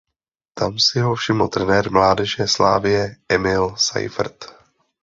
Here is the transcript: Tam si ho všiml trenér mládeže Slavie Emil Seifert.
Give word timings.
Tam 0.53 0.79
si 0.79 0.99
ho 0.99 1.15
všiml 1.15 1.47
trenér 1.47 1.91
mládeže 1.91 2.47
Slavie 2.47 3.15
Emil 3.29 3.75
Seifert. 3.77 4.45